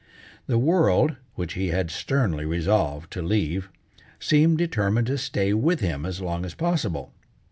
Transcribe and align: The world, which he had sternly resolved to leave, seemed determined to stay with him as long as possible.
The 0.47 0.57
world, 0.57 1.15
which 1.35 1.53
he 1.53 1.67
had 1.67 1.91
sternly 1.91 2.43
resolved 2.43 3.13
to 3.13 3.21
leave, 3.21 3.69
seemed 4.19 4.57
determined 4.57 5.05
to 5.05 5.17
stay 5.19 5.53
with 5.53 5.79
him 5.79 6.07
as 6.07 6.19
long 6.19 6.43
as 6.43 6.55
possible. 6.55 7.13